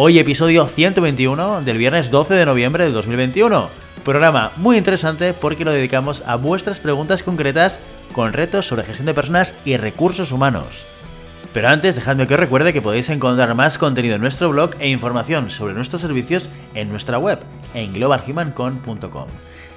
[0.00, 3.68] Hoy episodio 121 del viernes 12 de noviembre de 2021.
[4.04, 7.80] Programa muy interesante porque lo dedicamos a vuestras preguntas concretas
[8.12, 10.86] con retos sobre gestión de personas y recursos humanos.
[11.52, 14.88] Pero antes, dejadme que os recuerde que podéis encontrar más contenido en nuestro blog e
[14.88, 17.40] información sobre nuestros servicios en nuestra web,
[17.74, 19.26] en globalhumancon.com.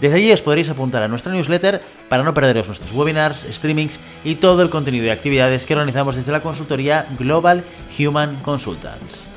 [0.02, 4.36] Desde allí os podréis apuntar a nuestra newsletter para no perderos nuestros webinars, streamings y
[4.36, 7.64] todo el contenido y actividades que organizamos desde la consultoría Global
[7.98, 9.28] Human Consultants.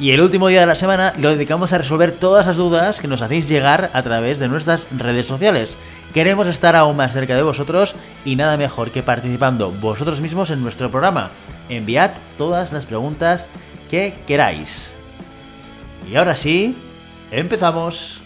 [0.00, 3.06] Y el último día de la semana lo dedicamos a resolver todas las dudas que
[3.06, 5.78] nos hacéis llegar a través de nuestras redes sociales.
[6.12, 10.62] Queremos estar aún más cerca de vosotros y nada mejor que participando vosotros mismos en
[10.62, 11.30] nuestro programa.
[11.68, 13.48] Enviad todas las preguntas
[13.88, 14.94] que queráis.
[16.10, 16.76] Y ahora sí,
[17.30, 18.20] empezamos.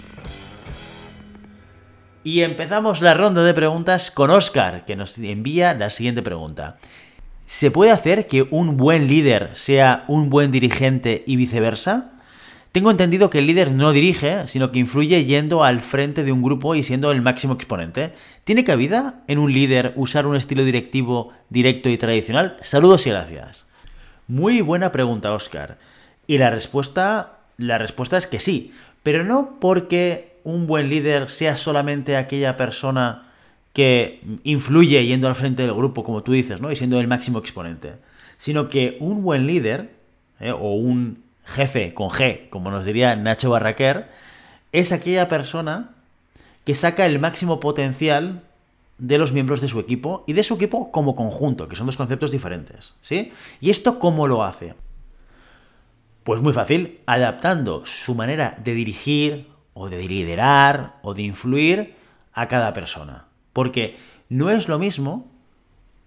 [2.25, 6.79] Y empezamos la ronda de preguntas con Oscar, que nos envía la siguiente pregunta.
[7.49, 12.11] ¿Se puede hacer que un buen líder sea un buen dirigente y viceversa?
[12.73, 16.43] Tengo entendido que el líder no dirige, sino que influye yendo al frente de un
[16.43, 18.13] grupo y siendo el máximo exponente.
[18.45, 22.59] ¿Tiene cabida en un líder usar un estilo directivo directo y tradicional?
[22.61, 23.65] Saludos y gracias.
[24.27, 25.79] Muy buena pregunta, Oscar.
[26.27, 31.57] Y la respuesta, la respuesta es que sí, pero no porque un buen líder sea
[31.57, 33.28] solamente aquella persona
[33.73, 36.71] que influye yendo al frente del grupo, como tú dices, ¿no?
[36.73, 37.95] Y siendo el máximo exponente.
[38.39, 39.95] Sino que un buen líder,
[40.41, 40.53] ¿eh?
[40.53, 44.09] o un jefe con G, como nos diría Nacho Barraquer,
[44.73, 45.91] es aquella persona
[46.65, 48.43] que saca el máximo potencial
[48.99, 51.97] de los miembros de su equipo y de su equipo como conjunto, que son dos
[51.97, 53.33] conceptos diferentes, ¿sí?
[53.61, 54.75] ¿Y esto cómo lo hace?
[56.25, 61.95] Pues muy fácil, adaptando su manera de dirigir o de liderar o de influir
[62.35, 63.28] a cada persona.
[63.59, 63.97] Porque
[64.29, 65.27] no es lo mismo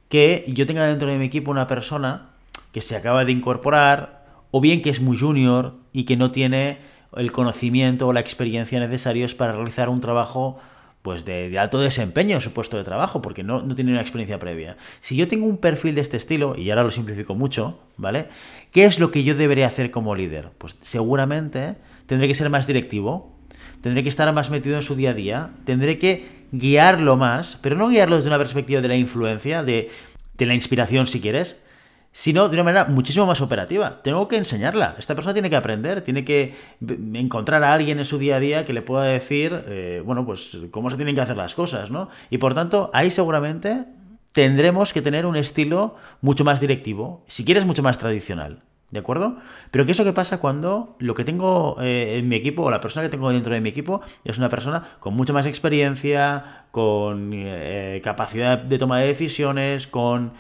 [0.08, 2.30] que yo tenga dentro de mi equipo una persona
[2.72, 6.78] que se acaba de incorporar o bien que es muy junior y que no tiene
[7.14, 10.60] el conocimiento o la experiencia necesarios para realizar un trabajo
[11.02, 14.40] pues de, alto desempeño en su puesto de trabajo, porque no, no, tiene una experiencia
[14.40, 14.78] previa.
[15.02, 18.30] Si yo tengo un perfil de este estilo, y ahora lo simplifico mucho, ¿vale?
[18.72, 20.52] ¿Qué es lo que yo debería hacer como líder?
[20.58, 21.76] Pues seguramente
[22.06, 23.36] tendré que ser más directivo,
[23.82, 27.76] tendré que estar más metido en su día a día, tendré que guiarlo más, pero
[27.76, 29.90] no guiarlo desde una perspectiva de la influencia, de,
[30.38, 31.64] la inspiración si quieres,
[32.12, 34.02] sino de una manera muchísimo más operativa.
[34.02, 34.96] Tengo que enseñarla.
[34.98, 36.56] Esta persona tiene que aprender, tiene que
[37.14, 40.58] encontrar a alguien en su día a día que le pueda decir, eh, bueno, pues
[40.72, 42.10] cómo se tienen que hacer las cosas, ¿no?
[42.30, 43.86] Y por tanto, ahí seguramente
[44.32, 48.64] tendremos que tener un estilo mucho más directivo, si quieres mucho más tradicional.
[48.92, 49.38] ¿De acuerdo?
[49.72, 52.72] Pero ¿qué es lo que pasa cuando lo que tengo eh, en mi equipo, o
[52.72, 56.66] la persona que tengo dentro de mi equipo, es una persona con mucha más experiencia,
[56.72, 60.34] con eh, capacidad de toma de decisiones, con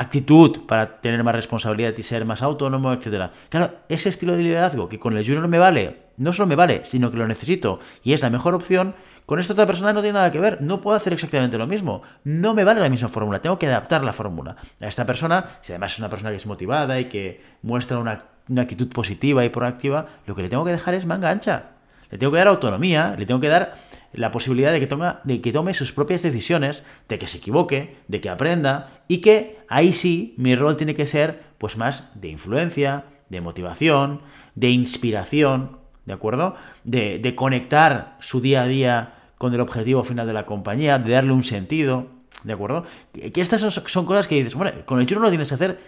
[0.00, 3.32] actitud para tener más responsabilidad y ser más autónomo, etcétera.
[3.48, 6.82] Claro, ese estilo de liderazgo que con el junior me vale, no solo me vale,
[6.84, 8.94] sino que lo necesito y es la mejor opción,
[9.26, 12.02] con esta otra persona no tiene nada que ver, no puedo hacer exactamente lo mismo,
[12.24, 14.56] no me vale la misma fórmula, tengo que adaptar la fórmula.
[14.80, 18.18] A esta persona, si además es una persona que es motivada y que muestra una,
[18.48, 21.70] una actitud positiva y proactiva, lo que le tengo que dejar es manga ancha.
[22.10, 23.74] Le tengo que dar autonomía, le tengo que dar
[24.18, 27.96] la posibilidad de que, toma, de que tome sus propias decisiones, de que se equivoque,
[28.08, 32.28] de que aprenda y que ahí sí mi rol tiene que ser pues más de
[32.28, 34.20] influencia, de motivación,
[34.54, 36.56] de inspiración, ¿de acuerdo?
[36.84, 41.32] De, conectar su día a día con el objetivo final de la compañía, de darle
[41.32, 42.08] un sentido,
[42.42, 42.84] ¿de acuerdo?
[43.12, 45.78] Que estas son, cosas que dices, bueno, con el chulo lo tienes que hacer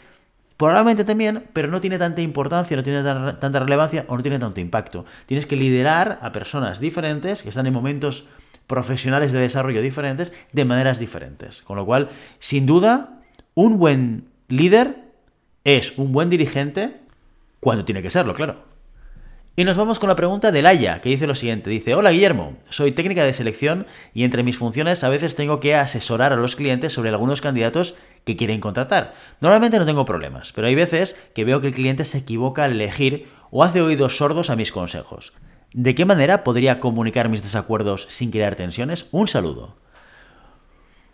[0.60, 4.60] Probablemente también, pero no tiene tanta importancia, no tiene tanta relevancia o no tiene tanto
[4.60, 5.06] impacto.
[5.24, 8.28] Tienes que liderar a personas diferentes que están en momentos
[8.66, 11.62] profesionales de desarrollo diferentes de maneras diferentes.
[11.62, 12.10] Con lo cual,
[12.40, 13.22] sin duda,
[13.54, 14.96] un buen líder
[15.64, 17.00] es un buen dirigente
[17.58, 18.62] cuando tiene que serlo, claro.
[19.56, 21.70] Y nos vamos con la pregunta de Laia, que dice lo siguiente.
[21.70, 25.74] Dice, hola Guillermo, soy técnica de selección y entre mis funciones a veces tengo que
[25.74, 29.14] asesorar a los clientes sobre algunos candidatos que quieren contratar.
[29.40, 32.72] Normalmente no tengo problemas, pero hay veces que veo que el cliente se equivoca al
[32.72, 35.32] elegir o hace oídos sordos a mis consejos.
[35.74, 39.06] ¿De qué manera podría comunicar mis desacuerdos sin crear tensiones?
[39.10, 39.76] Un saludo.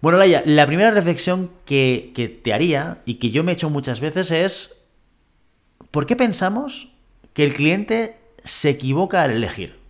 [0.02, 3.70] Bueno, Laia, la primera reflexión que, que te haría y que yo me he hecho
[3.70, 4.76] muchas veces es,
[5.90, 6.92] ¿por qué pensamos
[7.32, 8.16] que el cliente
[8.46, 9.86] se equivoca al elegir.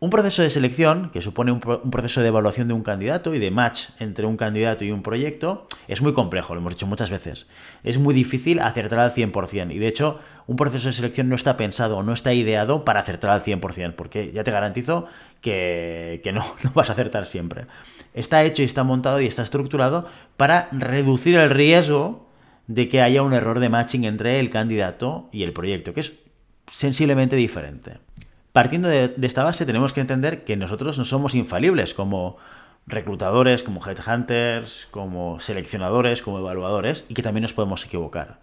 [0.00, 3.50] Un proceso de selección, que supone un, proceso de evaluación de un candidato y de
[3.50, 7.48] match entre un candidato y un proyecto, es muy complejo, lo hemos dicho muchas veces.
[7.82, 9.74] Es muy difícil acertar al 100%.
[9.74, 13.00] Y de hecho, un proceso de selección no está pensado o no está ideado para
[13.00, 15.06] acertar al 100%, porque ya te garantizo
[15.40, 17.66] que, no, no vas a acertar siempre.
[18.14, 22.28] Está hecho y está montado y está estructurado para reducir el riesgo
[22.68, 26.12] de que haya un error de matching entre el candidato y el proyecto, que es
[26.70, 27.98] sensiblemente diferente.
[28.52, 32.36] Partiendo de, esta base tenemos que entender que nosotros no somos infalibles como
[32.86, 38.40] reclutadores, como headhunters, como seleccionadores, como evaluadores y que también nos podemos equivocar.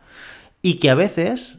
[0.61, 1.57] Y que a veces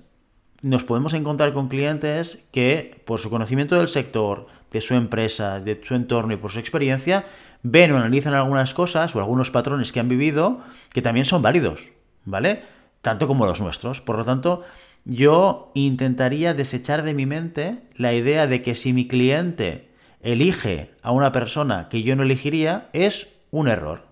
[0.63, 5.81] nos podemos encontrar con clientes que por su conocimiento del sector, de su empresa, de
[5.83, 7.27] su entorno y por su experiencia,
[7.63, 10.61] ven o analizan algunas cosas o algunos patrones que han vivido
[10.93, 11.91] que también son válidos,
[12.25, 12.63] ¿vale?
[13.03, 14.01] Tanto como los nuestros.
[14.01, 14.65] Por lo tanto,
[15.07, 19.89] yo intentaría desechar de mi mente la idea de que si mi cliente
[20.21, 24.05] elige a una persona que yo no elegiría, es un error.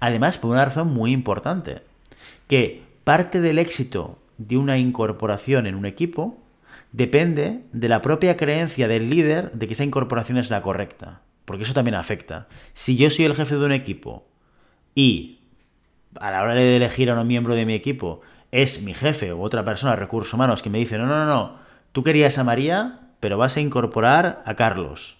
[0.00, 1.82] Además, por una razón muy importante,
[2.48, 6.38] que parte del éxito de una incorporación en un equipo
[6.92, 11.20] depende de la propia creencia del líder de que esa incorporación es la correcta.
[11.44, 12.48] Porque eso también afecta.
[12.72, 14.26] Si yo soy el jefe de un equipo
[14.94, 15.40] y
[16.18, 19.42] a la hora de elegir a un miembro de mi equipo es mi jefe u
[19.42, 21.58] otra persona de recursos humanos que me dice, no, no, no, no,
[21.92, 25.18] tú querías a María, pero vas a incorporar a Carlos.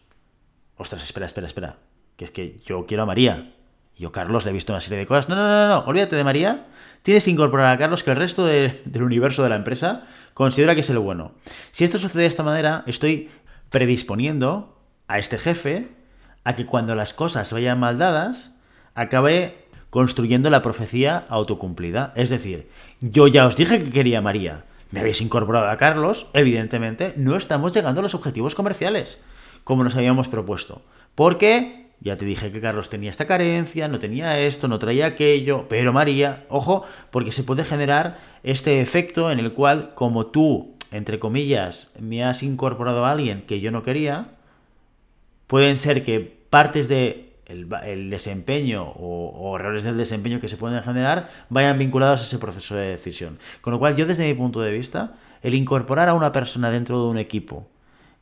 [0.77, 1.77] Ostras, espera, espera, espera,
[2.17, 3.53] que es que yo quiero a María.
[3.99, 5.29] Yo, Carlos, le he visto una serie de cosas.
[5.29, 6.69] No, no, no, no, olvídate de María.
[7.03, 10.81] Tienes que incorporar a Carlos que el resto del universo de la empresa considera que
[10.81, 11.33] es el bueno.
[11.73, 13.31] Si esto sucede de esta manera, estoy
[13.69, 15.89] predisponiendo a este jefe
[16.45, 18.53] a que cuando las cosas vayan mal dadas,
[18.95, 22.13] acabe construyendo la profecía autocumplida.
[22.17, 22.69] Es decir,
[23.01, 27.37] yo ya os dije que quería a María, me habéis incorporado a Carlos, evidentemente no
[27.37, 29.19] estamos llegando a los objetivos comerciales,
[29.65, 30.83] como nos habíamos propuesto.
[31.15, 35.67] Porque ya te dije que Carlos tenía esta carencia, no tenía esto, no traía aquello,
[35.69, 41.19] pero María, ojo, porque se puede generar este efecto en el cual, como tú, entre
[41.19, 44.29] comillas, me has incorporado a alguien que yo no quería,
[45.47, 51.29] pueden ser que partes de el, desempeño o, errores del desempeño que se pueden generar
[51.49, 53.39] vayan vinculados a ese proceso de decisión.
[53.61, 57.03] Con lo cual, yo desde mi punto de vista, el incorporar a una persona dentro
[57.03, 57.69] de un equipo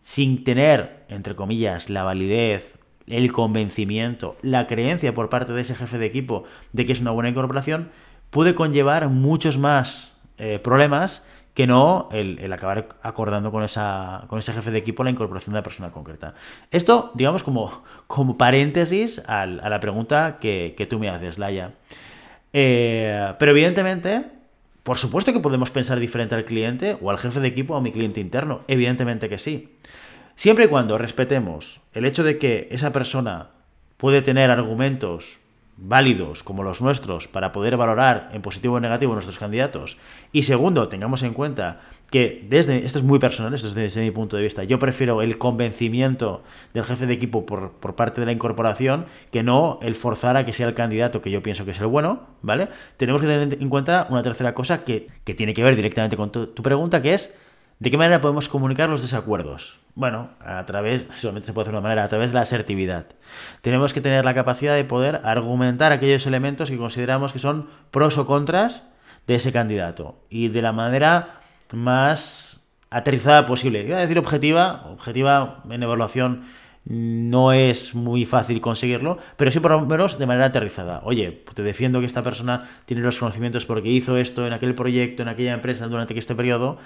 [0.00, 5.98] sin tener, entre comillas, la validez, el convencimiento, la creencia por parte de ese jefe
[5.98, 7.90] de equipo de que es una buena incorporación,
[8.30, 11.26] puede conllevar muchos más eh, problemas
[11.58, 15.56] que no el, acabar acordando con, esa, con ese jefe de equipo la incorporación de
[15.56, 16.34] una persona concreta.
[16.70, 21.72] Esto, digamos, como, como paréntesis a, la pregunta que, tú me haces, Laia.
[22.52, 24.26] Eh, pero evidentemente,
[24.84, 27.80] por supuesto que podemos pensar diferente al cliente o al jefe de equipo o a
[27.80, 28.60] mi cliente interno.
[28.68, 29.74] Evidentemente que sí.
[30.36, 33.48] Siempre y cuando respetemos el hecho de que esa persona
[33.96, 35.40] puede tener argumentos
[35.80, 39.96] válidos como los nuestros para poder valorar en positivo o negativo nuestros candidatos.
[40.32, 41.80] Y segundo, tengamos en cuenta
[42.10, 45.20] que desde, esto es muy personal, esto es desde mi punto de vista, yo prefiero
[45.20, 46.42] el convencimiento
[46.72, 50.52] del jefe de equipo por, parte de la incorporación que no el forzar a que
[50.52, 52.68] sea el candidato que yo pienso que es el bueno, ¿vale?
[52.96, 56.62] Tenemos que tener en cuenta una tercera cosa que, tiene que ver directamente con tu
[56.62, 57.34] pregunta, que es
[57.78, 59.78] ¿de qué manera podemos comunicar los desacuerdos?
[59.94, 63.06] Bueno, a través, solamente se puede hacer de una manera, a través de la asertividad.
[63.60, 68.18] Tenemos que tener la capacidad de poder argumentar aquellos elementos que consideramos que son pros
[68.18, 68.84] o contras
[69.26, 70.16] de ese candidato.
[70.30, 71.40] Y de la manera
[71.72, 73.84] más aterrizada posible.
[73.84, 76.44] Iba a decir objetiva, objetiva en evaluación
[76.84, 81.02] no es muy fácil conseguirlo, pero sí por lo menos de manera aterrizada.
[81.04, 85.22] Oye, te defiendo que esta persona tiene los conocimientos porque hizo esto en aquel proyecto,
[85.22, 86.78] en aquella empresa durante este periodo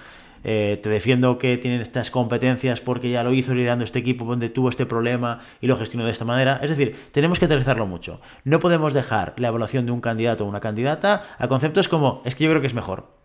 [0.45, 4.51] eh, te defiendo que tienen estas competencias porque ya lo hizo liderando este equipo donde
[4.51, 6.59] tuvo este problema y lo gestionó de esta manera.
[6.63, 8.21] Es decir, tenemos que aterrizarlo mucho.
[8.45, 12.35] No podemos dejar la evaluación de un candidato o una candidata a conceptos como es
[12.35, 13.22] que yo creo que es mejor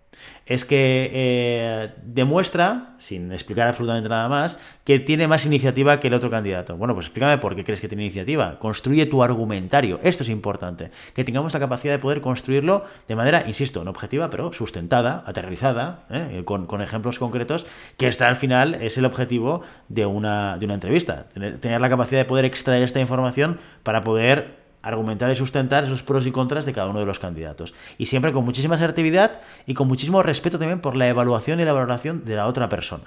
[0.48, 6.14] es que eh, demuestra, sin explicar absolutamente nada más, que tiene más iniciativa que el
[6.14, 6.78] otro candidato.
[6.78, 8.58] Bueno, pues explícame por qué crees que tiene iniciativa.
[8.58, 10.00] Construye tu argumentario.
[10.04, 10.92] Esto es importante.
[11.14, 16.06] Que tengamos la capacidad de poder construirlo de manera, insisto, no objetiva, pero sustentada, aterrizada,
[16.10, 16.44] ¿eh?
[16.46, 17.66] con, ejemplos concretos,
[17.98, 21.28] que está al final es el objetivo de una, de una entrevista.
[21.34, 26.26] tener la capacidad de poder extraer esta información para poder argumentar y sustentar esos pros
[26.26, 27.74] y contras de cada uno de los candidatos.
[27.98, 31.74] Y siempre con muchísima asertividad y con muchísimo respeto también por la evaluación y la
[31.74, 33.06] valoración de la otra persona.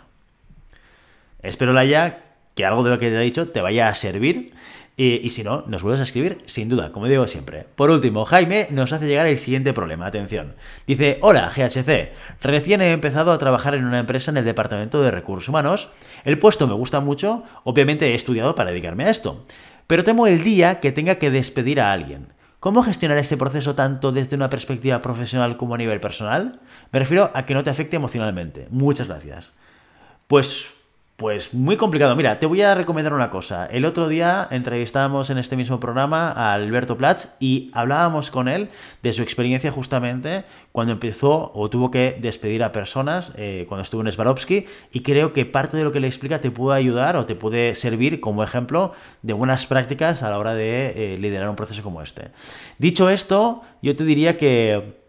[1.43, 2.23] Espero, ya
[2.55, 4.53] que algo de lo que te he dicho te vaya a servir.
[4.97, 7.65] Y, si no, nos vuelves a escribir sin duda, como digo siempre.
[7.75, 10.05] Por último, Jaime nos hace llegar el siguiente problema.
[10.05, 10.57] Atención.
[10.87, 15.11] Dice, hola GHC, recién he empezado a trabajar en una empresa en el departamento de
[15.11, 15.89] recursos humanos.
[16.27, 19.43] El puesto me gusta mucho, obviamente he estudiado para dedicarme a esto.
[19.91, 22.33] Pero temo el día que tenga que despedir a alguien.
[22.61, 26.61] ¿Cómo gestionar ese proceso tanto desde una perspectiva profesional como a nivel personal?
[26.93, 28.69] Me refiero a que no te afecte emocionalmente.
[28.71, 29.53] Muchas gracias.
[30.29, 30.69] Pues
[31.21, 32.17] pues muy complicado.
[32.17, 33.67] Mira, te voy a recomendar una cosa.
[33.67, 38.71] El otro día entrevistábamos en este mismo programa a Alberto Platz y hablábamos con él
[39.03, 44.01] de su experiencia justamente cuando empezó o tuvo que despedir a personas eh, cuando estuvo
[44.01, 47.27] en Swarovski y creo que parte de lo que le explica te puede ayudar o
[47.27, 51.57] te puede servir como ejemplo de buenas prácticas a la hora de eh, liderar un
[51.57, 52.31] proceso como este.
[52.79, 55.00] Dicho esto, yo te diría que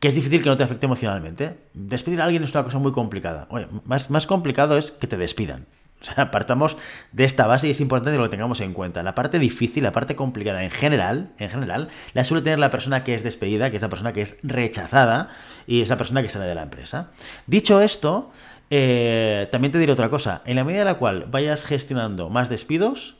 [0.00, 1.58] que es difícil que no te afecte emocionalmente.
[1.74, 3.46] Despedir a alguien es una cosa muy complicada.
[3.50, 5.66] Oye, más, más complicado es que te despidan.
[6.00, 6.30] O sea,
[7.12, 9.02] de esta base y es importante que lo tengamos en cuenta.
[9.02, 13.02] La parte difícil, la parte complicada en general, en general, la suele tener la persona
[13.02, 15.30] que es despedida, que es la persona que es rechazada
[15.66, 17.10] y es la persona que sale de la empresa.
[17.46, 18.30] Dicho esto,
[18.70, 20.42] eh, también te diré otra cosa.
[20.44, 23.16] En la medida en la cual vayas gestionando más despidos,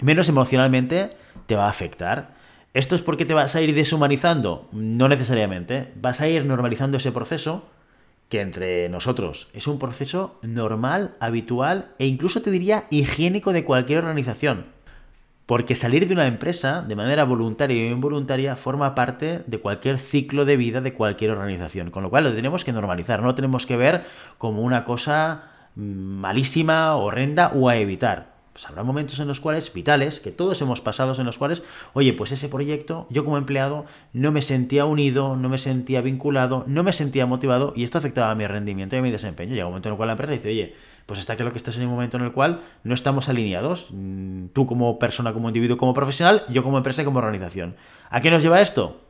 [0.00, 1.16] menos emocionalmente
[1.46, 2.34] te va a afectar.
[2.74, 4.68] ¿Esto es porque te vas a ir deshumanizando?
[4.72, 5.92] No necesariamente.
[5.94, 7.62] Vas a ir normalizando ese proceso
[8.28, 14.00] que entre nosotros es un proceso normal, habitual e incluso te diría higiénico de cualquier
[14.00, 14.66] organización.
[15.46, 20.44] Porque salir de una empresa de manera voluntaria o involuntaria forma parte de cualquier ciclo
[20.44, 21.92] de vida de cualquier organización.
[21.92, 24.04] Con lo cual lo tenemos que normalizar, no lo tenemos que ver
[24.36, 25.44] como una cosa
[25.76, 30.80] malísima, horrenda o a evitar pues habrá momentos en los cuales, vitales, que todos hemos
[30.80, 35.34] pasado en los cuales, oye, pues ese proyecto, yo como empleado, no me sentía unido,
[35.34, 39.00] no me sentía vinculado, no me sentía motivado y esto afectaba a mi rendimiento y
[39.00, 39.54] a mi desempeño.
[39.54, 41.76] Llega un momento en el cual la empresa dice, oye, pues está claro que estás
[41.78, 45.76] en un momento en el cual no estamos alineados, mm, tú como persona, como individuo,
[45.76, 47.74] como profesional, yo como empresa y como organización.
[48.08, 49.00] ¿A qué nos lleva esto?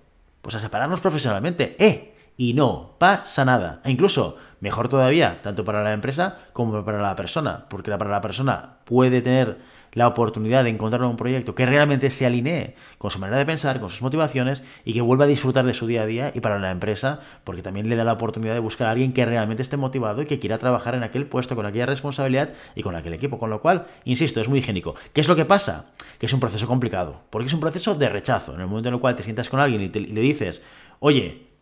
[0.40, 1.76] Pues a separarnos profesionalmente.
[1.78, 2.13] ¡Eh!
[2.36, 3.80] Y no pasa nada.
[3.84, 8.22] E incluso Mejor todavía, tanto para la empresa como para la persona, porque para la
[8.22, 9.58] persona puede tener
[9.92, 13.78] la oportunidad de encontrar un proyecto que realmente se alinee con su manera de pensar,
[13.78, 16.58] con sus motivaciones y que vuelva a disfrutar de su día a día y para
[16.58, 19.76] la empresa, porque también le da la oportunidad de buscar a alguien que realmente esté
[19.76, 23.38] motivado y que quiera trabajar en aquel puesto con aquella responsabilidad y con aquel equipo.
[23.38, 24.94] Con lo cual, insisto, es muy higiénico.
[25.12, 25.90] ¿Qué es lo que pasa?
[26.18, 28.54] Que es un proceso complicado, porque es un proceso de rechazo.
[28.54, 30.62] En el momento en el cual te sientas con alguien y, le dices,
[31.00, 31.53] oye,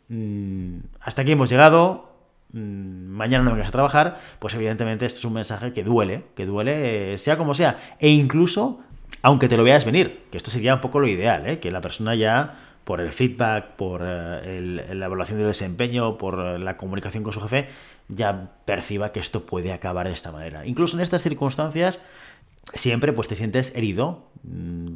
[1.00, 2.12] hasta aquí hemos llegado,
[2.52, 6.44] Mm, mañana no vengas a trabajar, pues evidentemente esto es un mensaje que duele, que
[6.44, 7.78] duele, eh, sea como sea.
[7.98, 8.80] E incluso,
[9.22, 11.58] aunque te lo veas venir, que esto sería un poco lo ideal, ¿eh?
[11.60, 12.54] que la persona ya,
[12.84, 17.68] por el feedback, por eh, la evaluación de desempeño, por la comunicación con su jefe,
[18.08, 20.66] ya perciba que esto puede acabar de esta manera.
[20.66, 22.00] Incluso en estas circunstancias,
[22.74, 24.88] siempre pues te sientes herido, mm,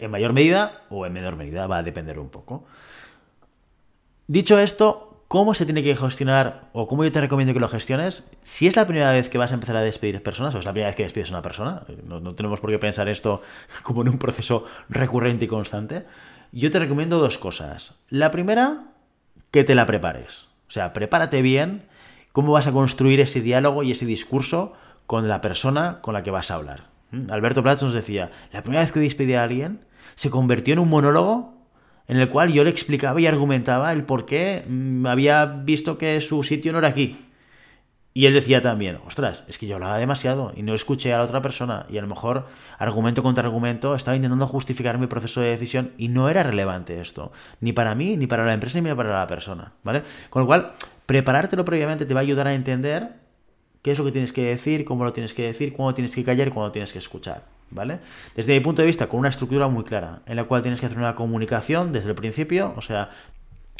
[0.00, 2.64] en mayor medida o en menor medida, va a depender un poco.
[4.28, 8.24] Dicho esto, ¿Cómo se tiene que gestionar o cómo yo te recomiendo que lo gestiones?
[8.42, 10.72] Si es la primera vez que vas a empezar a despedir personas o es la
[10.72, 13.42] primera vez que despides a una persona, no, tenemos por qué pensar esto
[13.82, 16.06] como en un proceso recurrente y constante,
[16.50, 17.96] yo te recomiendo dos cosas.
[18.08, 18.84] La primera,
[19.50, 20.48] que te la prepares.
[20.66, 21.86] O sea, prepárate bien
[22.32, 24.72] cómo vas a construir ese diálogo y ese discurso
[25.06, 26.84] con la persona con la que vas a hablar.
[27.10, 27.30] ¿Mm?
[27.30, 30.88] Alberto Prats nos decía, la primera vez que despedí a alguien se convirtió en un
[30.88, 31.57] monólogo
[32.08, 36.20] en el cual yo le explicaba y argumentaba el por qué mm, había visto que
[36.20, 37.18] su sitio no era aquí.
[38.14, 41.24] Y él decía también, ostras, es que yo hablaba demasiado y no escuché a la
[41.24, 42.46] otra persona y a lo mejor
[42.78, 47.30] argumento contra argumento estaba intentando justificar mi proceso de decisión y no era relevante esto,
[47.60, 50.02] ni para mí, ni para la empresa, ni para la persona, ¿vale?
[50.30, 50.72] Con lo cual,
[51.06, 53.12] preparártelo previamente te va a ayudar a entender
[53.82, 56.24] qué es lo que tienes que decir, cómo lo tienes que decir, cuándo tienes que
[56.24, 57.57] callar y cuándo tienes que escuchar.
[57.70, 58.00] ¿Vale?
[58.34, 60.86] Desde mi punto de vista, con una estructura muy clara, en la cual tienes que
[60.86, 63.10] hacer una comunicación desde el principio, o sea,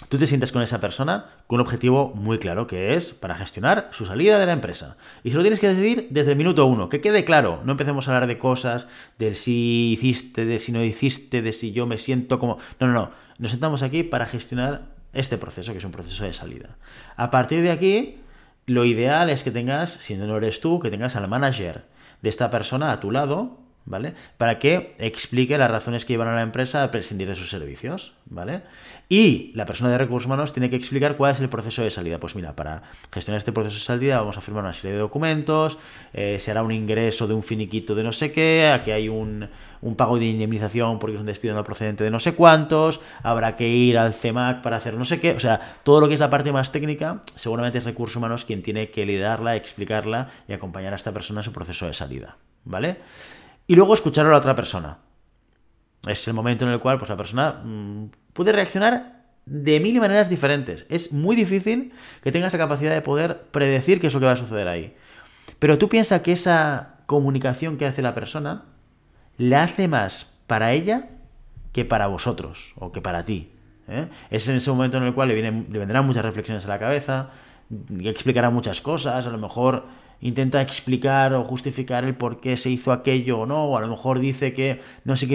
[0.08, 3.88] tú te sientes con esa persona con un objetivo muy claro, que es para gestionar
[3.92, 4.96] su salida de la empresa.
[5.24, 8.06] Y se lo tienes que decidir desde el minuto uno, que quede claro, no empecemos
[8.06, 8.86] a hablar de cosas,
[9.18, 12.58] de si hiciste, de si no hiciste, de si yo me siento como...
[12.78, 16.32] No, no, no, nos sentamos aquí para gestionar este proceso, que es un proceso de
[16.32, 16.76] salida.
[17.16, 18.18] A partir de aquí,
[18.66, 21.84] lo ideal es que tengas, si no eres tú, que tengas al manager
[22.22, 24.14] de esta persona a tu lado, ¿vale?
[24.36, 28.12] Para que explique las razones que llevan a la empresa a prescindir de sus servicios,
[28.26, 28.62] ¿vale?
[29.08, 32.20] Y la persona de recursos humanos tiene que explicar cuál es el proceso de salida.
[32.20, 35.78] Pues mira, para gestionar este proceso de salida vamos a firmar una serie de documentos,
[36.12, 39.48] eh, se hará un ingreso de un finiquito de no sé qué, aquí hay un,
[39.80, 43.56] un pago de indemnización porque es un despido no procedente de no sé cuántos, habrá
[43.56, 46.20] que ir al CEMAC para hacer no sé qué, o sea, todo lo que es
[46.20, 50.92] la parte más técnica, seguramente es recursos humanos quien tiene que liderarla, explicarla y acompañar
[50.92, 52.36] a esta persona en su proceso de salida.
[52.68, 52.96] ¿vale?
[53.68, 54.98] Y luego escuchar a la otra persona.
[56.06, 60.30] Es el momento en el cual pues, la persona mm, puede reaccionar de mil maneras
[60.30, 60.86] diferentes.
[60.88, 64.32] Es muy difícil que tenga esa capacidad de poder predecir qué es lo que va
[64.32, 64.96] a suceder ahí.
[65.58, 68.64] Pero tú piensas que esa comunicación que hace la persona
[69.36, 71.10] la hace más para ella
[71.72, 73.52] que para vosotros o que para ti.
[73.86, 74.08] ¿eh?
[74.30, 77.30] Es en ese momento en el cual le, le vendrán muchas reflexiones a la cabeza,
[78.00, 79.86] explicará muchas cosas, a lo mejor
[80.20, 83.88] intenta explicar o justificar el por qué se hizo aquello o no, o a lo
[83.88, 85.26] mejor dice que no se,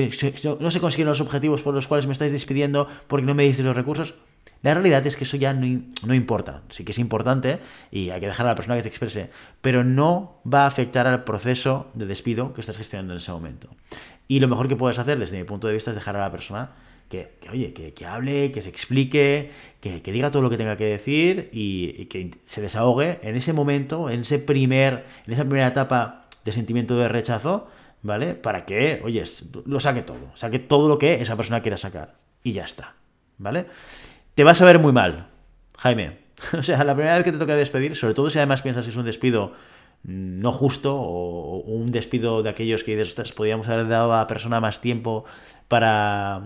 [0.59, 3.65] no se consiguen los objetivos por los cuales me estáis despidiendo porque no me dices
[3.65, 4.15] los recursos.
[4.61, 6.61] La realidad es que eso ya no, no, importa.
[6.69, 7.59] Sí que es importante
[7.91, 9.29] y hay que dejar a la persona que se exprese,
[9.61, 13.69] pero no va a afectar al proceso de despido que estás gestionando en ese momento.
[14.29, 16.31] Y lo mejor que puedes hacer desde mi punto de vista es dejar a la
[16.31, 16.71] persona
[17.09, 21.49] que, oye, que, hable, que se explique, que, diga todo lo que tenga que decir
[21.51, 26.51] y, que se desahogue en ese momento, en ese primer, en esa primera etapa de
[26.51, 27.67] sentimiento de rechazo,
[28.01, 28.33] ¿vale?
[28.33, 29.23] Para que, oye,
[29.65, 32.95] lo saque todo, saque todo lo que esa persona quiera sacar y ya está,
[33.37, 33.65] ¿vale?
[34.35, 35.27] Te vas a ver muy mal,
[35.77, 36.23] Jaime.
[36.57, 38.91] O sea, la primera vez que te toca despedir, sobre todo si además piensas que
[38.91, 39.53] es un despido
[40.03, 44.59] no justo o un despido de aquellos que dices, podríamos haber dado a la persona
[44.59, 45.23] más tiempo
[45.69, 46.41] para,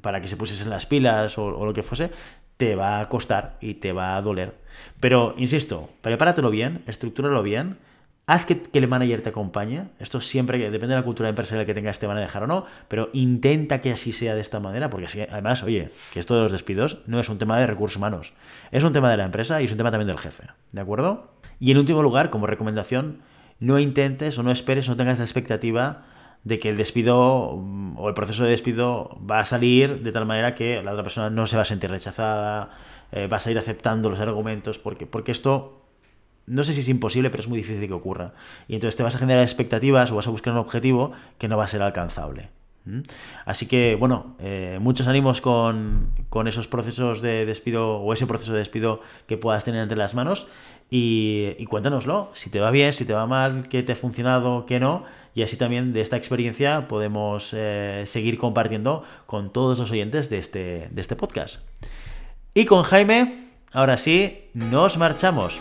[0.00, 2.10] para que se pusiesen las pilas o, lo que fuese,
[2.56, 4.54] te va a costar y te va a doler.
[5.00, 7.78] Pero, insisto, prepáratelo bien, estructúralo bien,
[8.26, 9.88] haz que, el manager te acompañe.
[9.98, 12.66] Esto siempre, depende de la cultura empresarial que tengas, te van a dejar o no,
[12.88, 16.52] pero intenta que así sea de esta manera, porque además, oye, que esto de los
[16.52, 18.34] despidos no es un tema de recursos humanos,
[18.70, 21.32] es un tema de la empresa y es un tema también del jefe, ¿de acuerdo?
[21.58, 23.22] Y en último lugar, como recomendación,
[23.60, 26.04] no intentes o no esperes, no tengas la expectativa
[26.48, 30.26] de que el despido mm, o el proceso de despido va a salir de tal
[30.26, 32.70] manera que la otra persona no se va a sentir rechazada,
[33.12, 35.84] eh, vas a ir aceptando los argumentos, porque, porque esto
[36.46, 38.32] no sé si es imposible, pero es muy difícil que ocurra.
[38.66, 41.58] Y entonces te vas a generar expectativas o vas a buscar un objetivo que no
[41.58, 42.48] va a ser alcanzable.
[43.44, 48.52] Así que, bueno, eh, muchos ánimos con, con, esos procesos de despido o ese proceso
[48.52, 50.46] de despido que puedas tener entre las manos
[50.90, 54.64] y, y, cuéntanoslo, si te va bien, si te va mal, qué te ha funcionado,
[54.66, 55.04] qué no,
[55.34, 60.38] y así también de esta experiencia podemos eh, seguir compartiendo con todos los oyentes de
[60.38, 61.60] este, de este podcast.
[62.54, 65.60] Y con Jaime, ahora sí, nos marchamos.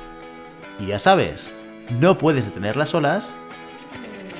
[0.79, 1.53] Y ya sabes,
[1.99, 3.35] no puedes detener las olas,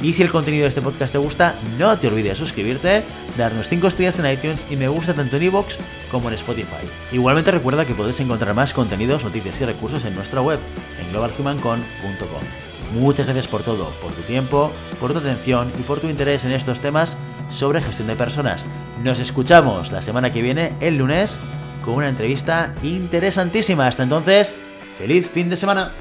[0.00, 3.04] Y si el contenido de este podcast te gusta, no te olvides de suscribirte,
[3.36, 5.76] darnos 5 estrellas en iTunes y me gusta tanto en iVoox
[6.10, 6.84] como en Spotify.
[7.12, 10.58] Igualmente recuerda que podéis encontrar más contenidos, noticias y recursos en nuestra web,
[11.00, 12.42] en globalhumancon.com.
[12.94, 16.52] Muchas gracias por todo, por tu tiempo, por tu atención y por tu interés en
[16.52, 17.16] estos temas
[17.48, 18.66] sobre gestión de personas.
[19.02, 21.40] Nos escuchamos la semana que viene, el lunes,
[21.82, 23.86] con una entrevista interesantísima.
[23.86, 24.54] Hasta entonces,
[24.98, 25.92] feliz fin de semana.